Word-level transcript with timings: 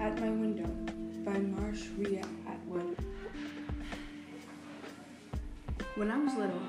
At 0.00 0.18
My 0.18 0.30
Window 0.30 0.64
by 1.26 1.38
Marsh 1.38 1.88
Atwood. 2.48 2.96
When 5.94 6.10
I 6.10 6.16
was 6.16 6.34
little, 6.36 6.62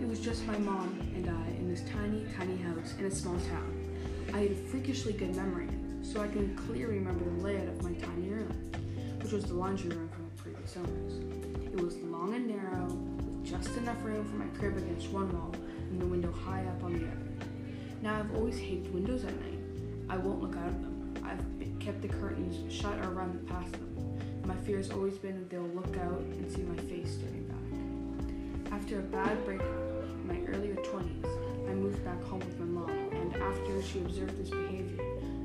it 0.00 0.06
was 0.06 0.20
just 0.20 0.46
my 0.46 0.56
mom 0.58 0.96
and 1.16 1.28
I 1.28 1.48
in 1.58 1.68
this 1.68 1.82
tiny, 1.90 2.24
tiny 2.38 2.56
house 2.58 2.94
in 2.96 3.06
a 3.06 3.10
small 3.10 3.34
town. 3.50 4.30
I 4.32 4.38
had 4.38 4.52
a 4.52 4.54
freakishly 4.54 5.14
good 5.14 5.34
memory, 5.34 5.66
so 6.00 6.20
I 6.20 6.28
can 6.28 6.54
clearly 6.54 6.98
remember 6.98 7.24
the 7.24 7.42
layout 7.42 7.66
of 7.66 7.82
my 7.82 7.92
tiny 7.94 8.28
room, 8.28 8.70
which 9.20 9.32
was 9.32 9.46
the 9.46 9.54
laundry 9.54 9.90
room 9.90 10.08
from 10.08 10.30
the 10.36 10.42
previous 10.42 10.76
owners. 10.76 11.64
It 11.64 11.80
was 11.82 11.96
long 12.02 12.34
and 12.36 12.46
narrow, 12.46 12.84
with 12.84 13.44
just 13.44 13.76
enough 13.78 14.00
room 14.04 14.24
for 14.30 14.36
my 14.36 14.46
crib 14.58 14.76
against 14.76 15.08
one 15.10 15.36
wall 15.36 15.52
and 15.90 16.00
the 16.00 16.06
window 16.06 16.30
high 16.30 16.64
up 16.64 16.84
on 16.84 16.92
the 16.92 17.04
other. 17.04 17.48
Now 18.00 18.20
I've 18.20 18.32
always 18.36 18.56
hated 18.56 18.94
windows 18.94 19.24
at 19.24 19.34
night. 19.40 19.58
I 20.08 20.18
won't 20.18 20.40
look 20.40 20.54
out 20.54 20.68
of 20.68 20.80
them. 20.80 21.14
I've 21.24 21.55
kept 21.86 22.02
the 22.02 22.08
curtains 22.08 22.72
shut 22.72 22.98
or 22.98 23.10
run 23.10 23.38
past 23.48 23.70
them. 23.70 24.18
My 24.44 24.56
fear 24.66 24.78
has 24.78 24.90
always 24.90 25.18
been 25.18 25.38
that 25.38 25.48
they'll 25.48 25.62
look 25.68 25.96
out 25.98 26.18
and 26.18 26.50
see 26.50 26.62
my 26.62 26.76
face 26.82 27.14
staring 27.14 27.46
back. 27.46 28.72
After 28.72 28.98
a 28.98 29.02
bad 29.02 29.44
breakup 29.44 29.68
in 29.68 30.26
my 30.26 30.40
earlier 30.50 30.74
20s, 30.74 31.70
I 31.70 31.74
moved 31.74 32.04
back 32.04 32.20
home 32.24 32.40
with 32.40 32.58
my 32.58 32.64
mom, 32.64 32.90
and 32.90 33.36
after 33.36 33.80
she 33.82 34.00
observed 34.00 34.36
this 34.36 34.50
behavior, 34.50 35.00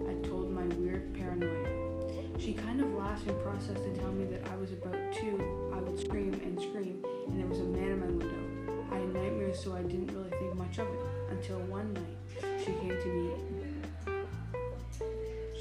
I 0.09 0.13
told 0.27 0.51
my 0.51 0.65
weird 0.77 1.13
paranoia. 1.13 2.39
She 2.39 2.53
kind 2.53 2.81
of 2.81 2.91
laughed 2.95 3.27
and 3.27 3.39
processed 3.43 3.83
to 3.83 3.95
tell 3.97 4.11
me 4.11 4.25
that 4.25 4.49
I 4.51 4.55
was 4.55 4.71
about 4.71 4.97
two, 5.13 5.37
I 5.75 5.77
would 5.77 5.99
scream 5.99 6.33
and 6.43 6.59
scream, 6.59 7.05
and 7.27 7.39
there 7.39 7.45
was 7.45 7.59
a 7.59 7.65
man 7.65 7.91
in 7.91 7.99
my 7.99 8.07
window. 8.07 8.83
I 8.91 8.95
had 8.95 9.13
nightmares, 9.13 9.63
so 9.63 9.75
I 9.75 9.83
didn't 9.83 10.07
really 10.07 10.31
think 10.31 10.55
much 10.55 10.79
of 10.79 10.87
it 10.87 11.01
until 11.29 11.59
one 11.59 11.93
night 11.93 12.59
she 12.65 12.73
came 12.81 12.89
to 12.99 13.07
me. 13.07 13.60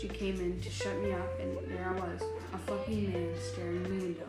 She 0.01 0.09
came 0.09 0.41
in 0.41 0.59
to 0.62 0.70
shut 0.70 0.97
me 1.03 1.12
up, 1.12 1.39
and 1.39 1.59
there 1.69 1.87
I 1.87 1.93
was, 1.93 2.23
a 2.55 2.59
fucking 2.59 3.12
man 3.12 3.34
staring 3.39 3.84
in 3.84 3.98
the 3.98 4.05
window. 4.06 4.27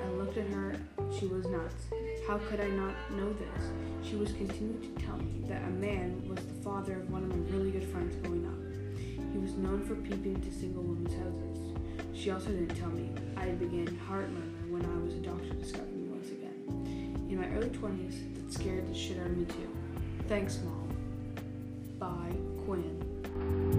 I 0.00 0.08
looked 0.10 0.38
at 0.38 0.46
her. 0.46 0.76
She 1.18 1.26
was 1.26 1.44
nuts. 1.46 1.86
How 2.28 2.38
could 2.38 2.60
I 2.60 2.68
not 2.68 2.94
know 3.10 3.32
this? 3.32 4.08
She 4.08 4.14
was 4.14 4.30
continuing 4.30 4.80
to 4.80 5.04
tell 5.04 5.16
me 5.16 5.42
that 5.48 5.60
a 5.64 5.70
man 5.70 6.22
was 6.28 6.38
the 6.44 6.54
father 6.62 7.00
of 7.00 7.10
one 7.10 7.24
of 7.24 7.30
my 7.30 7.56
really 7.56 7.72
good 7.72 7.88
friends 7.88 8.14
growing 8.22 8.46
up. 8.46 9.32
He 9.32 9.38
was 9.38 9.54
known 9.54 9.84
for 9.84 9.96
peeping 9.96 10.36
into 10.36 10.52
single 10.52 10.84
women's 10.84 11.14
houses. 11.14 12.16
She 12.16 12.30
also 12.30 12.50
didn't 12.50 12.76
tell 12.76 12.90
me 12.90 13.10
I 13.36 13.46
began 13.46 13.88
heart 14.06 14.28
murmur 14.30 14.70
when 14.70 14.84
I 14.84 15.04
was 15.04 15.14
a 15.14 15.18
doctor 15.18 15.52
discovered 15.54 15.96
me 15.96 16.10
once 16.10 16.28
again. 16.28 17.26
In 17.28 17.40
my 17.40 17.48
early 17.56 17.70
20s, 17.70 18.34
that 18.36 18.52
scared 18.52 18.88
the 18.88 18.94
shit 18.94 19.18
out 19.18 19.26
of 19.26 19.36
me 19.36 19.46
too. 19.46 19.76
Thanks, 20.28 20.60
Mom. 20.62 20.88
Bye, 21.98 22.36
Quinn. 22.64 23.71